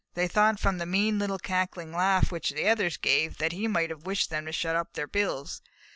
They 0.15 0.27
thought 0.27 0.59
from 0.59 0.79
the 0.79 0.87
mean 0.87 1.19
little 1.19 1.37
cackling 1.37 1.93
laugh 1.93 2.31
which 2.31 2.49
the 2.49 2.67
others 2.67 2.97
gave, 2.97 3.37
that 3.37 3.51
he 3.51 3.67
might 3.67 3.91
have 3.91 4.01
wished 4.07 4.31
them 4.31 4.47
to 4.47 4.51
shut 4.51 4.75
up 4.75 4.93
their 4.93 5.05
bills. 5.05 5.61